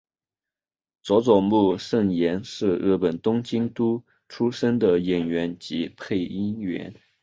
[1.03, 6.95] 佐佐木胜彦是日本东京都出身的演员及配音员。